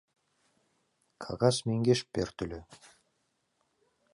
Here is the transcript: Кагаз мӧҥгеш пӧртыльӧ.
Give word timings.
Кагаз 1.23 1.55
мӧҥгеш 1.67 1.99
пӧртыльӧ. 2.13 2.59